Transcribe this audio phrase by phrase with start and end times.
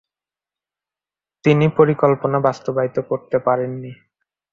[1.45, 3.91] তিনি পরিকল্পনা বাস্তবায়িত করতে পারেননি।